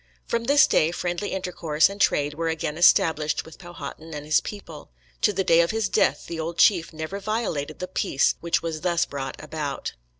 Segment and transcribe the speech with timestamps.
[0.25, 4.89] From this day friendly intercourse and trade were again established with Powhatan and his people.
[5.21, 8.81] To the day of his death the old chief never violated the peace which was
[8.81, 9.93] thus brought about.